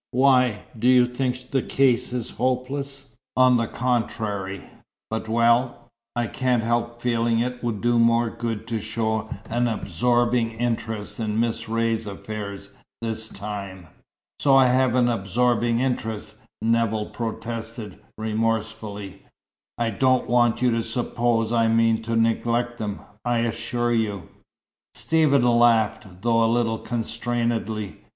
"Why, 0.09 0.63
do 0.79 0.87
you 0.87 1.05
think 1.05 1.51
the 1.51 1.61
case 1.61 2.11
is 2.11 2.31
hopeless?" 2.31 3.15
"On 3.37 3.57
the 3.57 3.67
contrary. 3.67 4.63
But 5.11 5.29
well, 5.29 5.89
I 6.15 6.25
can't 6.25 6.63
help 6.63 6.99
feeling 7.03 7.37
it 7.37 7.63
would 7.63 7.81
do 7.81 7.89
you 7.93 7.99
more 7.99 8.31
good 8.31 8.65
to 8.69 8.81
show 8.81 9.29
an 9.47 9.67
absorbing 9.67 10.53
interest 10.53 11.19
in 11.19 11.39
Miss 11.39 11.69
Ray's 11.69 12.07
affairs, 12.07 12.69
this 13.03 13.29
time." 13.29 13.89
"So 14.39 14.55
I 14.55 14.69
have 14.69 14.95
an 14.95 15.07
absorbing 15.07 15.79
interest," 15.81 16.33
Nevill 16.63 17.11
protested, 17.11 17.99
remorsefully. 18.17 19.21
"I 19.77 19.91
don't 19.91 20.27
want 20.27 20.63
you 20.63 20.71
to 20.71 20.81
suppose 20.81 21.51
I 21.51 21.67
mean 21.67 22.01
to 22.01 22.15
neglect 22.15 22.79
them. 22.79 23.01
I 23.23 23.41
assure 23.41 23.93
you" 23.93 24.29
Stephen 24.95 25.43
laughed, 25.43 26.23
though 26.23 26.43
a 26.43 26.49
little 26.51 26.79
constrainedly. 26.79 27.97